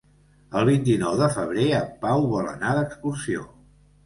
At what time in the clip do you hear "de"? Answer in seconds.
1.19-1.27